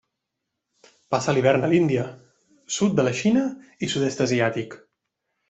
[1.15, 2.05] Passa l'hivern a l'Índia,
[2.79, 3.45] sud de la Xina
[3.89, 4.77] i Sud-est asiàtic.